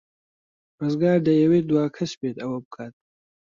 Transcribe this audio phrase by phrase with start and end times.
[0.81, 2.93] ڕزگار دەیەوێت دوا کەس بێت ئەوە بکات.